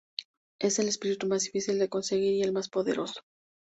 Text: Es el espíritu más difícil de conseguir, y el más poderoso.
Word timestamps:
Es 0.59 0.79
el 0.79 0.87
espíritu 0.87 1.27
más 1.27 1.43
difícil 1.43 1.77
de 1.77 1.87
conseguir, 1.87 2.33
y 2.33 2.41
el 2.41 2.53
más 2.53 2.69
poderoso. 2.69 3.21